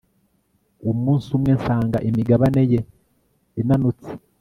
[0.89, 2.79] Umunsi umwe nsanga imigabane ye
[3.61, 4.09] inanutse